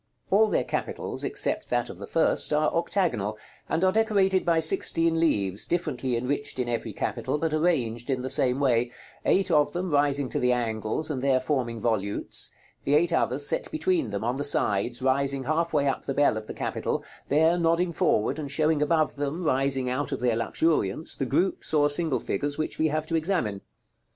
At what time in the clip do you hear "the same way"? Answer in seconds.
8.23-8.89